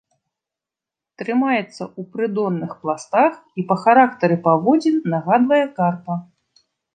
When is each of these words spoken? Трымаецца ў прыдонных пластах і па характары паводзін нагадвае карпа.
Трымаецца 1.21 1.67
ў 1.67 2.01
прыдонных 2.15 2.71
пластах 2.85 3.37
і 3.61 3.67
па 3.73 3.77
характары 3.83 4.37
паводзін 4.49 4.97
нагадвае 5.17 5.61
карпа. 5.79 6.13